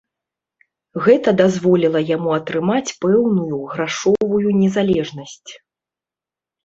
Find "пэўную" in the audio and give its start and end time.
3.05-3.61